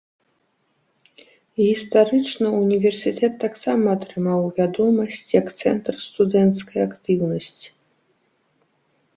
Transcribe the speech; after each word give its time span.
Гістарычна 1.65 2.47
ўніверсітэт 2.61 3.33
таксама 3.45 3.85
атрымаў 3.97 4.41
вядомасць 4.57 5.23
як 5.39 5.53
цэнтр 5.61 5.93
студэнцкай 6.07 6.79
актыўнасці. 6.89 7.67